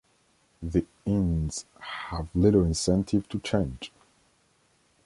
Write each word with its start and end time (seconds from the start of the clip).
The 0.63 0.83
ins 1.05 1.65
have 1.79 2.27
little 2.33 2.65
incentive 2.65 3.29
to 3.29 3.37
change. 3.37 3.91